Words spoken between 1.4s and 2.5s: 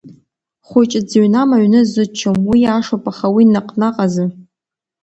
аҩны зыччом,